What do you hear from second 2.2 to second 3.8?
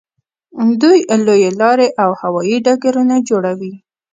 هوایي ډګرونه جوړوي.